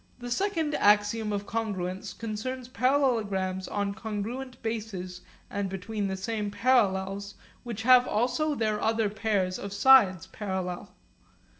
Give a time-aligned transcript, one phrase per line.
[0.17, 7.35] The second axiom of congruence concerns parallelograms on congruent bases and between the same parallels,
[7.61, 10.89] which have also their other pairs of sides parallel.